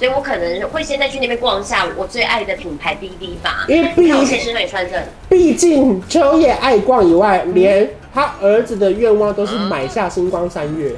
[0.00, 3.64] 所以我可能会先在去那边逛一下我最爱的品牌滴滴吧。
[3.66, 10.92] 因为毕竟身上也穿着，毕竟秋叶爱逛以外，连他儿子的愿望都是买下星光三月。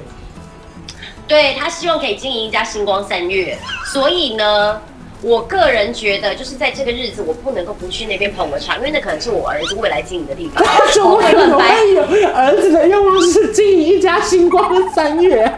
[1.26, 4.78] 对，他希望可以经营一家星光三月，所以呢，
[5.22, 10.60] 我个人觉得就是在这个日子，我不能够不去那边捧个场，因为那可能是我儿子未来经营的地方。
[10.62, 15.50] 他说我有儿子的愿望是经营一家星光三越。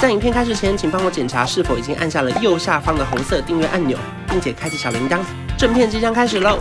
[0.00, 3.98] 在影片开始前，请帮我检查是否已经按下了右下方的红色订阅按钮，
[4.30, 5.18] 并且开启小铃铛。
[5.58, 6.58] 正片即将开始喽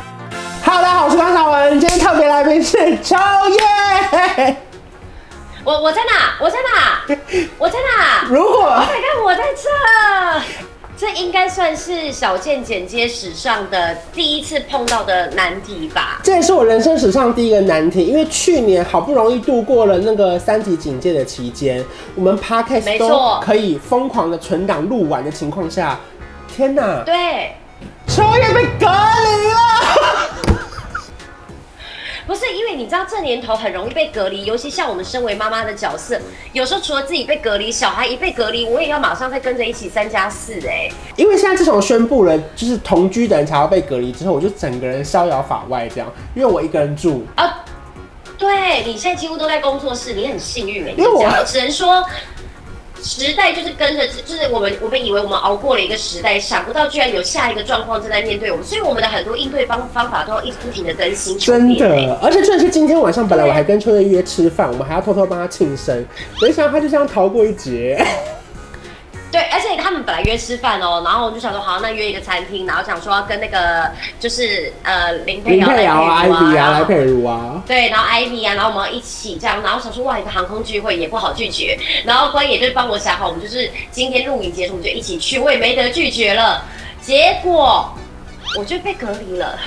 [0.66, 4.58] ！Hello，大家好，我是关晓文，今天特别来宾是超越。
[5.64, 6.36] 我我在哪？
[6.42, 7.16] 我在哪？
[7.58, 8.28] 我在哪？
[8.30, 10.69] 如果快看，我在这。
[11.00, 16.20] 这应该算是小健剪接史上的第一次碰到的难题吧？
[16.22, 21.82] 这也是我人生史上第一个难题，因为去年好不容易度过了那个三级警戒的期间，
[22.16, 25.98] 我们 Podcast 都可以疯狂的存档录完的情况下，
[26.54, 27.02] 天哪！
[27.06, 27.56] 对，
[28.06, 29.79] 秋叶被隔离了。
[32.30, 36.22] 不是因为你知道这年头很容易被隔离，尤其像我们身为妈妈的角色，
[36.54, 40.88] 有时候除了自己被隔离，小孩一被隔离，我也要马上再跟着一起三加四哎。
[41.16, 47.66] 因为现在自从宣布了就是同居的人才要被隔离之后，我就整个人逍遥法外这样，因为我一个人住啊。
[48.38, 52.06] 对，你现在几乎都在工作室，你很幸运哎，因为我只能说。
[53.04, 61.38] 时代就是跟着，就是我们我们以为我们熬过了一个时代，想不到居然有下一个状况正在面对我们，所以我们的很多应对方方法都要一直不停的更新。
[61.40, 66.06] 真的，而且就是今天晚上，本来我还跟秋月约吃饭，我们还要偷偷帮他庆生，
[66.42, 68.04] 没想到他就这样逃过一劫。
[69.32, 73.88] 对，而且他们本来约吃饭哦，然后我就想说，好，那约一个餐厅，然后想说要跟那个
[74.20, 86.66] 就是呃林佩瑶、林佩瑶啊、艾比啊、来佩如啊，对，然后艾比啊，然后我们要一起这样，然后想说哇，一个航空聚会也不好拒绝，然后关也就帮我想好，我们就是今天录影结束，我们就一起去，我也没得拒绝了，
[87.00, 87.88] 结果
[88.58, 89.60] 我就被隔离了，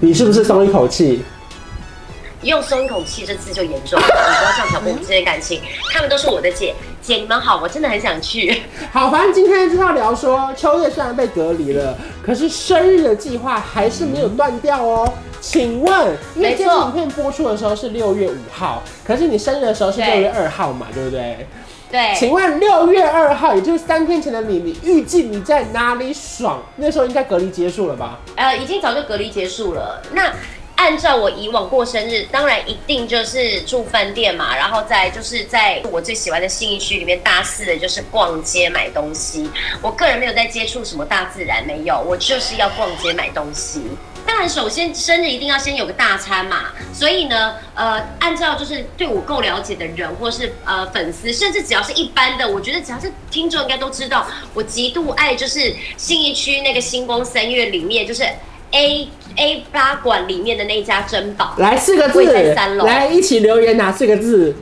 [0.00, 1.22] 你是不是松一口气？
[2.42, 5.60] 用松一口气这次就严重了，你不要这样挑拨我们之间感情。
[5.92, 8.62] 他们都是我的姐姐，你们好，我真的很想去。
[8.92, 15.12] 好，反正今天就是要聊说，秋叶虽然被隔离了，可是生日的计划还是没有断掉哦。
[15.40, 21.46] 请问，因为这支影片播出的时候是六月五号，可是你生日的时候是六月二号嘛，对，对不对？
[21.90, 22.14] 对。
[22.14, 26.62] 请问六月二号，也就是三天前的你，你预计你在哪里爽？
[26.76, 28.20] 那时候应该隔离结束了吧？
[28.36, 30.00] 呃，已经早就隔离结束了。
[30.12, 30.32] 那。
[30.76, 39.48] 按照我以往过生日，当然一定就是住饭店嘛，然后再就是在我最喜欢的信义区里面大肆的就是逛街买东西。
[39.80, 43.82] 我个人没有在接触什么大自然，没有，我就是要逛街买东西。
[44.26, 58.28] 当然，首先生日一定要先有个大餐嘛，所以呢，呃，按照就是对我够了解的人，或是呃粉丝，甚至只要是一般的，我觉得只要是听众应该都知道，我极度爱就是信义区那个星光三月里面就是。
[58.72, 64.56] A A 八馆里面的那家珍宝，来四个字，在三楼，来一起留言哪四个字？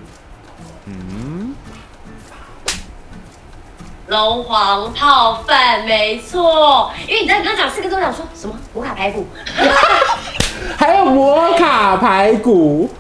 [0.87, 1.55] 嗯，
[4.09, 6.91] 龙皇泡饭，没错。
[7.09, 8.55] 因为你在刚刚讲四个字，我想说什么？
[8.75, 9.27] 摩卡排骨，
[10.77, 12.91] 还有摩卡排骨。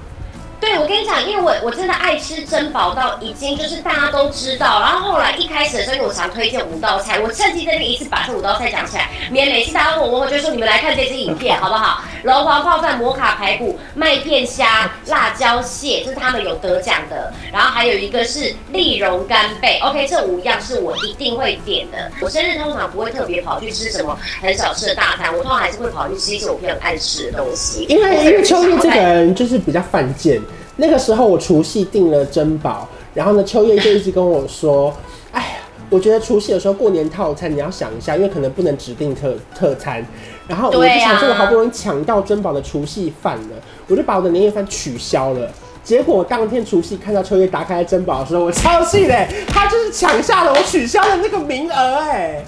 [0.60, 12.03] 对，我跟你讲，因为我我真的爱吃珍宝到已经就是大家都知道，然后后来一开始的时候，我常推荐五道菜，我趁机在这一次把这五道菜讲起来，免每次大家问我，我就说你们来看这支影片好不好？
[12.25, 22.12] 龙皇泡饭、摩卡排骨、麦片虾、辣椒蟹，这是他们有得奖的，然后还有一个是丽蓉干贝，OK，这五样是我一定会点的。
[22.21, 27.87] 我生日通常不会特别跑去吃什么很小吃的大餐，我通常还是会跑去吃一些我比较爱吃的东西。
[27.88, 30.38] 因为因为丘曄这个人就是比较犯贱。
[30.80, 34.91] 那个时候我除夕订了珍宝，然后呢，秋月就一直跟我说
[35.30, 35.48] ：“哎呀，
[35.91, 40.02] 我觉得除夕的时候过年套餐你要想一下，因为可能不能指定特特餐。”
[40.48, 43.56] 然后我就想说，我好不容易抢到珍宝的除夕饭了，
[43.88, 45.46] 我就把我的年夜饭取消了。
[45.84, 52.42] 结果当天除夕看到秋月打开珍宝的时候，我超气嘞，他就是抢下了我取消的那个名额哎。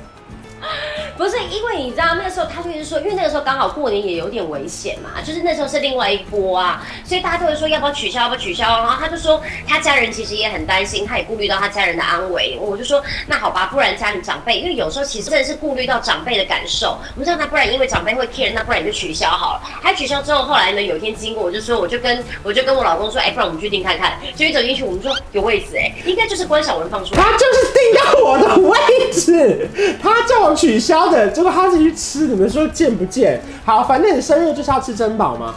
[1.22, 8.66] 不是因为你知道那个时候他就是说，因为那个时候刚好过年也有点危险嘛，就是那时候是另外一波啊，所以大家都会说要不要取消，要不要取消。
[8.66, 12.58] 然后他就说他家人其实也很担心，他也顾虑到他家人的安危。
[12.60, 16.98] 我就说那好吧，不然家里长辈，因为有时候其实真的是顾虑到长辈的感受。
[17.14, 19.60] 我们知道那不然因为长辈会 care，那不然你就取消好了。
[19.80, 24.18] 他取消之后，后来呢有一天经过，我就说我就跟我就跟我老公说，哎、不然我们去订看看。
[24.34, 27.22] 就一走进去，我们说有位置哎、应该就是关晓文放出来。
[27.22, 29.68] 他就是订到我的位置，
[30.02, 31.28] 他叫我取消的。
[31.28, 33.40] 结果他自己去吃，你们说贱不贱？
[33.64, 35.54] 好，反正你生日就是要吃珍宝嘛。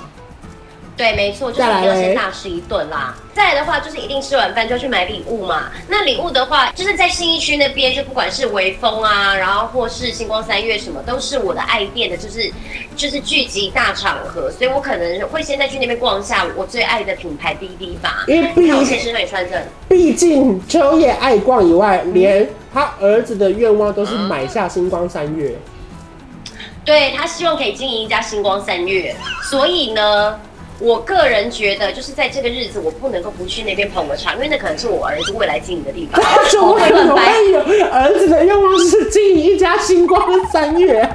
[0.97, 3.13] 对，没错，就是一定要先大吃一顿啦。
[3.33, 5.69] 再来的话，就是一定吃完饭就要去买礼物嘛。
[5.89, 12.49] 那礼物的话，就是在信义区那边，就不管是微风啊，然后或是星光三月什么，都是我的爱店的，就是
[12.95, 18.23] 就是聚集大场合，所以我可能会先再去那边逛一下我最爱的品牌滴滴吧。
[18.27, 19.61] 因为毕竟，身上也穿着。
[19.89, 25.53] 毕竟秋叶爱逛以外，连他儿子的愿望都是买下星光三月。
[26.85, 29.13] 对，他希望可以经营一家星光三月，
[29.43, 30.39] 所以呢。
[30.79, 36.21] 我个人觉得，就是在这个日子，我不能够不去那边捧个场，因为那可能是我儿子未来经营的地方。
[36.51, 41.09] 怎么可能会有儿子的愿望是经营一家星光三月？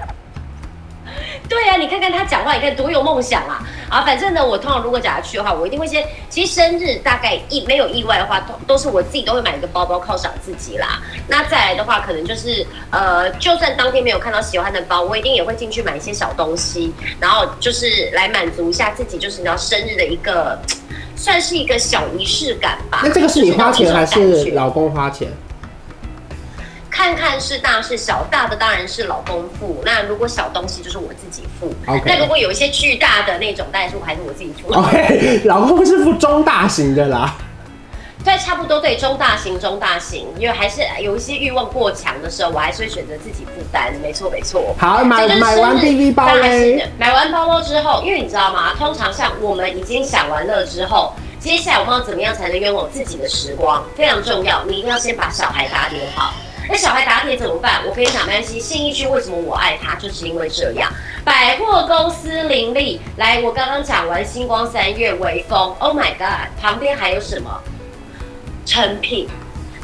[1.49, 3.61] 对呀、啊，你看看他讲话，你看多有梦想啊！
[3.91, 6.03] 啊，反正呢，我通常如果假如去的话，我一定会先。
[6.31, 11.03] 其实生日大概意没有意外的话，都都是我自己都会买一个包包犒赏自己啦。
[11.27, 20.57] 那再来的话，可能就是呃，就算当天没有看到喜欢的包，我一定也会进去买一些小东西，然后就是来满足一下自己，就是你知道生日的一个
[21.17, 23.01] 算是一个小仪式感吧。
[23.03, 25.29] 那这个是你花钱还是老公花钱？
[27.01, 29.81] 看看是大是小，大的当然是老公付。
[29.87, 31.73] 那如果小东西就是我自己付。
[32.05, 34.71] 那如果有一些巨大的那种，当然是我还是我自己出。
[34.71, 37.35] OK， 老公是付中大型的啦。
[38.23, 43.95] 对，差不多对，中大型，中大型，因为还是有一些欲望过强的时候，我还是会选择自己负担。
[44.03, 44.77] 没错，没错。
[44.79, 46.87] 好，买买完 BV 包嘞。
[46.99, 48.75] 买完包包之后，因为你知道吗？
[48.75, 53.83] 通常像我们已经享完了之后，接下来我们要怎么样才能拥有自己的时光？
[53.97, 56.35] 非常重要，你一定要先把小孩打点好。
[56.71, 57.81] 那小孩打铁怎么办？
[57.85, 58.61] 我跟你讲，没关系。
[58.61, 60.89] 信义区为什么我爱它，就是因为这样。
[61.25, 67.61] 百货公司林立，来，我刚刚讲完星光三月、微风，Oh my God，旁边还有什么？
[68.65, 69.29] 成品。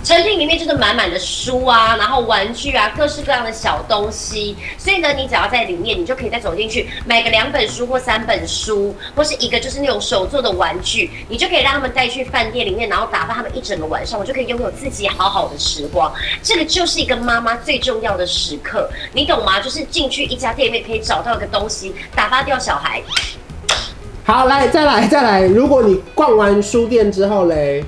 [0.07, 4.57] 成品里面就是满满的书啊，然后玩具啊，各式各样的小东西。
[4.79, 16.15] 所以呢，你只要在里面，你就可以再走进去买个两本书或三本书，或是一个就是那种手做的玩具，你就可以让他们带去饭店里面，然后打发他们一整个晚上，我就可以拥有自己好好的时光。
[16.41, 19.59] 这个就是一个妈妈最重要的时刻，你懂吗？
[19.59, 23.03] 就是进去一家店里面可以找到一个东西，打发掉小孩。
[24.25, 27.85] 好，来再来再来，如果你逛完书店之后嘞？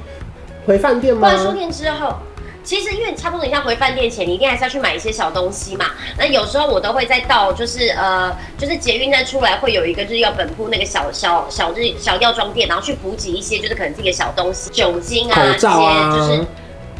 [0.68, 1.20] 回饭店吗？
[1.20, 2.14] 逛完书店之后，
[2.62, 5.86] 其实因为差不多，你像回饭店前，你一定还是要去买一些小东西嘛。
[6.18, 16.46] 那有时候我都会再到，就是呃，就是捷运站出来会有一个日药本铺那个小小小日小药妆店，然后去补给一些，就是可能自己的小东西，酒精啊，一些就是。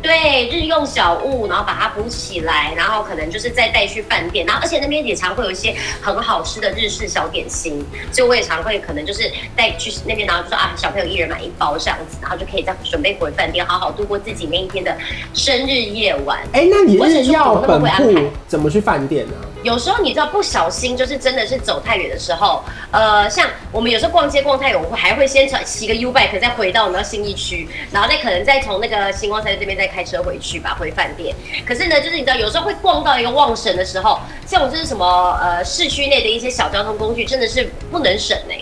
[0.03, 14.97] 对，日用小物，然后把它补起来，然后可能就是再带去饭店，然后而且那边也常会有一些很好吃的日式小点心，所以我也常会可能就是带去那边，然后就说啊，小朋友一人买一包这样子，然后就可以再准备回饭店，好好度过自己那一天的
[15.35, 16.39] 生日夜晚。
[16.53, 19.35] 哎，那你日药本部怎么去饭店呢？
[19.65, 22.63] 有时候你知道不小心就是真的是走太远的时候，
[22.93, 31.35] 呃，像我们有时候逛街逛太远，我们会还会先骑个 U bike 再回到我们的信义区，然后再可能再从那个星光三越这边再开车回去吧，回饭店。
[31.67, 38.55] 可是呢，就是你知道有时候会逛到一个忘神的时候，像我这是什么呃市区内的一些小交通工具，真的是不能省呢。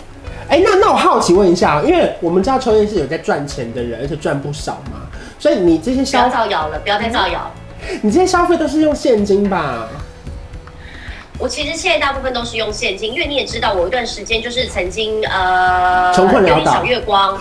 [0.48, 5.06] 哎，那那我好奇问一下，因为我们知道秋叶是有在赚钱的人，而且赚不少嘛，
[5.38, 7.50] 所以你这些消不要造谣了，不要再造谣。
[8.00, 9.88] 你这些消费都是用现金吧？
[11.38, 17.38] 我其实现在大部分都是用现金，因为你也知道，我有一段时间就是曾经呃穷困潦倒，小月光，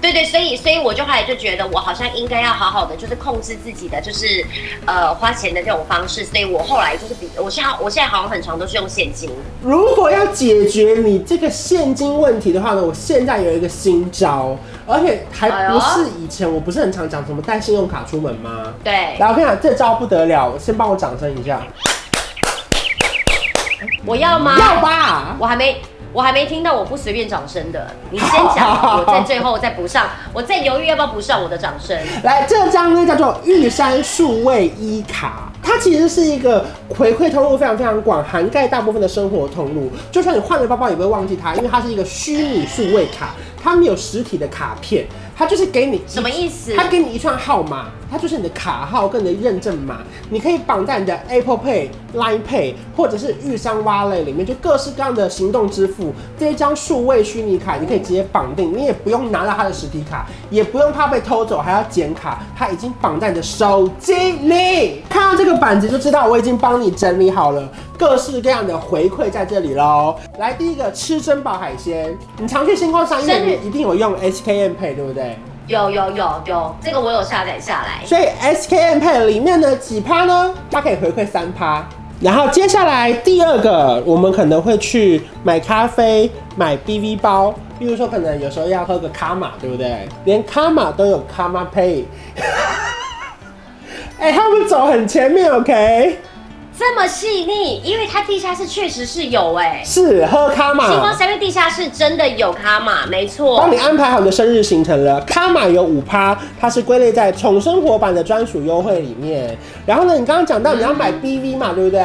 [0.00, 4.44] 对对，所以所以我就后来就觉得我好像应该要好好的就是控制自己的就是
[4.86, 9.30] 呃花钱的这种方式，所以我后来就是比我现在我现在好像很长都是用现金。
[9.60, 14.56] 如果要解决你这个现金问题的话呢，我现在有一个新招，
[14.86, 18.72] 而且还不是以前我不是很常讲什么带信用卡出门吗？
[18.82, 21.62] 对，来我跟你讲，这招不得了，先帮我掌声一下。
[24.06, 24.56] 我要吗？
[24.56, 25.82] 要吧，我还没，
[26.12, 27.90] 我还没听到我不随便掌声的。
[28.10, 30.06] 你先讲， 我在最后再补上。
[30.32, 31.98] 我在犹豫要不要补上我的掌声。
[32.22, 36.64] 来，这张呢叫做玉山数位一卡，它其实是一个
[36.96, 39.90] 回馈通路非常非常广，涵盖大部分的生活通路。
[40.12, 45.04] 就算你换了包包，也不会忘记它，因为它是一个虚拟数位卡，它没有实体的卡片。
[45.38, 46.74] 它就是给你什么意思？
[46.74, 49.98] 它给你一串号码，它就是你的卡号跟你的认证码，
[50.30, 56.14] 你可以绑在你的 Apple Pay、Line Pay 或者是玉山 Wallet 里面，就各式各样的行动支付。
[56.38, 65.02] 这一张数位虚拟卡，你可以直接绑定，你也不用拿到它的实体卡，也不用怕被偷走，还要剪卡，它已经绑在你的手机里。
[65.08, 70.16] 看到这个板子就知道，我已经帮你整理好了各式各样的回馈在这里喽。
[70.38, 75.38] 来，第一个吃珍宝海鲜，你常去星光三越，你一定有用 SKM Pay，对不对？
[75.66, 78.06] 有有有有，这个我有下载下来。
[78.06, 80.54] 所以 SKM Pay 里面的几趴呢？
[80.70, 81.84] 它可以回馈三趴，
[82.20, 90.08] 然后接下来第二个，我们可能会去买咖啡、买 BV 包，比如说可能有时候要喝个卡玛，对不对？
[90.24, 92.04] 连卡玛都有卡玛 Pay。
[94.18, 96.18] 哎、欸，他们走很前面，OK？
[96.78, 100.86] 这么细腻，因为它地下室确实是有哎、欸，是喝卡玛。
[100.90, 103.58] 星光三越地下室真的有卡玛，没错。
[103.58, 109.56] 帮你安排好你的生日行程了，卡玛有五趴，它是归类在宠生活版的专属优惠里面。
[109.86, 112.00] 然后呢，你刚刚讲到你要买 BV 嘛，嗯、对不对？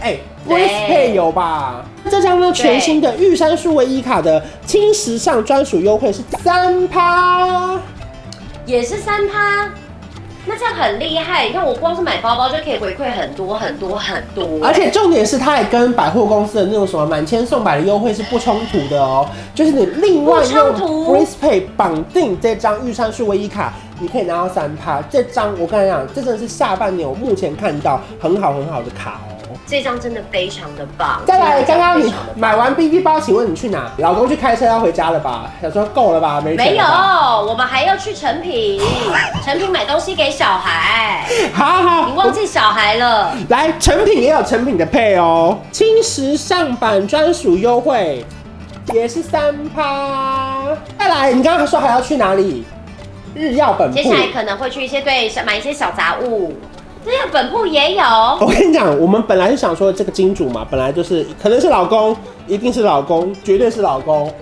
[0.00, 1.82] 哎、欸，Grace Pay 有吧？
[2.10, 7.80] 这张呢全新的玉山数位一卡的轻时尚专属优惠是三趴，
[8.66, 9.70] 也是三趴。
[10.46, 25.00] 那这样很厉害，你看我光是买包包就可以回馈很多很多很多，而且重点是它还跟百货公司的那种什么满千送百的优惠是不冲突的哦，就是你另外用 Breeze Pay 绑定这张玉山数位一卡，你可以拿到三趴。
[25.10, 29.33] 这张我跟你讲，这真的是下半年我目前看到很好很好的卡哦。
[29.74, 31.20] 这张真的非常的棒。
[31.26, 33.90] 再来，刚刚你买完 BB 包，请问你去哪？
[33.98, 35.50] 老公去开车要回家了吧？
[35.60, 36.40] 想说够了吧？
[36.40, 38.80] 没没有，我们还要去成品，
[39.44, 41.26] 成品买东西给小孩。
[41.52, 43.34] 好好，你忘记小孩了？
[43.48, 48.24] 来，成品也有成品的配哦，轻时尚版专属优惠，
[48.92, 50.68] 也是三趴。
[50.96, 52.64] 再来，你刚刚说还要去哪里？
[53.34, 53.96] 日药本铺。
[53.96, 56.56] 接下来可能会去一些对小买一些小杂物。
[57.04, 58.02] 这个本部也有。
[58.40, 64.32] 我跟你讲，我们本来是想说这个金主嘛，本来就是可能是老公，一定是老公，绝对是老公。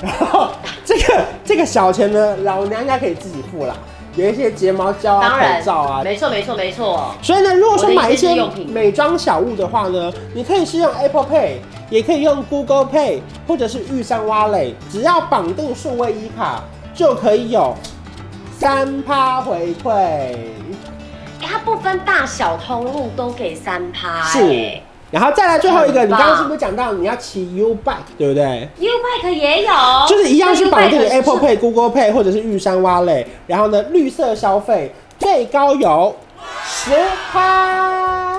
[0.00, 0.48] 然 后
[0.84, 3.74] 这个这个小钱呢，老娘家可以自己付啦。
[4.14, 7.14] 有一些睫毛胶啊、口罩啊，没错没错没错。
[7.22, 8.36] 所以呢，如果说买一些
[8.66, 11.52] 美妆小物的话呢，你可以是用 Apple Pay，
[11.88, 16.62] 也可以用 Google Pay，或者是玉山 Wallet，只要绑定数位一卡，
[16.94, 17.74] 就可以有
[18.58, 20.34] 三趴回馈。
[21.42, 24.78] 它不分大小通路都给三趴，是，
[25.10, 29.72] 然后再来最后一个，你刚刚是不是讲到你要骑 U Bike 对不对？U Bike 也有，
[30.08, 36.16] 就是一样是绑定 Apple Pay、Google Pay 或者是玉山 Wallet，然后呢，绿色消费最高有
[36.64, 36.90] 十
[37.30, 38.31] 趴。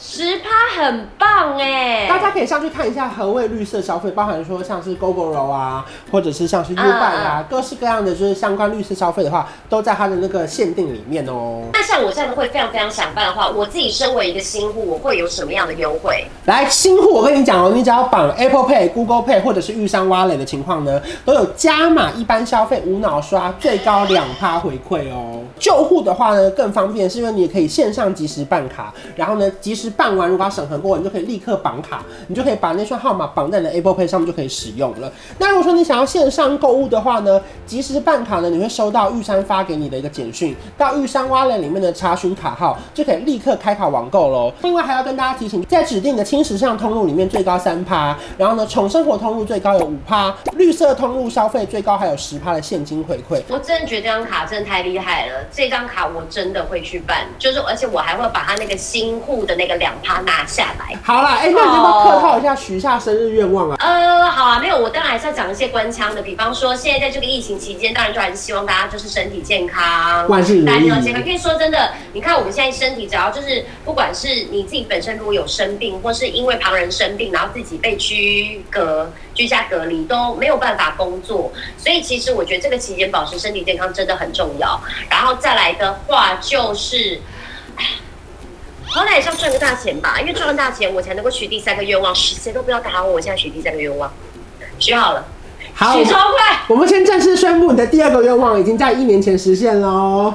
[0.00, 11.64] 十趴很棒哎，大家可以上去看一下何谓绿色消费，包含说像是 Gogoro 啊，或者是像是 U Bike 啊，各式各样的就是相关绿色消费的话，都在它的那个限定里面哦。
[11.72, 16.24] 那像我这样会非常非常想办的话，我自己身为一个新户，我会有什么样的优惠？
[16.46, 25.40] 来，新户我跟你讲哦，你只要绑 Apple Pay、Google Pay 或者是玉山 Wallet 的情况呢，都有加码一般消费无脑刷最高两趴回馈哦。
[25.58, 29.87] 旧户的话呢更方便，是因为你也可以线上即时办卡，然后呢即时。
[29.90, 35.12] 办完，如果要审核过，你就可以立刻绑卡，你就可以把那串号码绑在你的 Apple Pay 上面，就可以使用了。
[35.38, 44.52] 那如果说你想要线上购物的话呢，即时办卡呢，你会收到玉山发给你的一个简讯，到玉山 Wallet 里面的查询卡号，就可以立刻开卡网购喽。
[44.62, 53.40] 另外还要跟大家提醒，在指定的轻时尚通路里面最高三趴，然后呢宠生活通路最高有五趴，绿色通路消费最高还有十趴的现金回馈。
[53.48, 59.94] 我真的觉得这张卡真的太厉害了，这张卡我真的会去办，就是而且我还会把它那个新户的那个两。
[60.00, 63.76] 趴拿下来，好啦，哎、欸，那你要不要客套一下，许下生日愿望啊？
[63.78, 71.26] 呃，好啊，没有，我当然还是要讲一些官腔的，比方说，现在在这个疫情期间，当然就还是希望大家就是身体健康，万事如意，大家健康。
[71.26, 81.52] 因为说真的，你看我们现在身体，只要就是不管是你自己本身如果有生病，或是因为旁人生病，然后自己被居隔、居家隔离，都没有办法工作。
[81.76, 84.80] 所以其实我觉得这个期间保持身体健康真的很重要。
[85.10, 87.20] 然后再来的话就是。
[88.90, 92.14] 好歹也是要赚个大钱吧，因为赚了大钱，我才能够许第三个愿望。
[92.14, 94.12] 谁都不要打我，我现在许第三个愿望，
[94.78, 95.26] 许好了，
[95.74, 96.60] 好，许超快。
[96.68, 100.34] 我们先正式宣布，你的第二个愿望已经在一年前实现喽。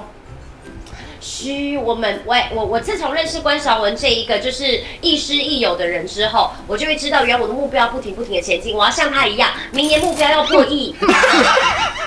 [1.19, 10.93] 嘘，我们我我我自从认识关韶文这一个就是亦师亦友的人之后，我就会知道，原来我的目标不停不停的前进，我要像他一样，明年目标要破亿。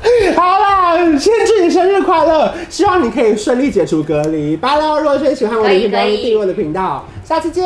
[0.36, 4.56] 好啦，先祝你生日快乐，希望你可以顺利解除隔离。
[4.56, 4.98] 拜喽！
[4.98, 7.64] 如果说你喜欢我的频道，订阅我的频道，下次见。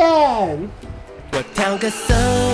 [1.31, 2.13] 我调个色，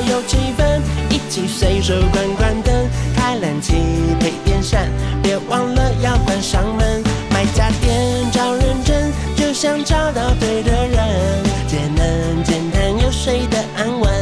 [0.09, 2.73] 有气氛，一起随手关关灯，
[3.15, 3.75] 开冷气
[4.19, 4.87] 配电扇，
[5.21, 7.03] 别忘了要关上门。
[7.31, 14.20] 买家电找认真，就找到对的人，简单又睡得安稳。